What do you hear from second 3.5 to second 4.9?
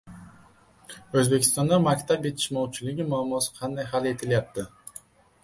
qanday hal etilyapti?